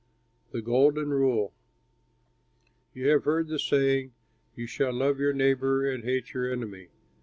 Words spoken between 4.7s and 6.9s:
love your neighbor and hate your enemy.'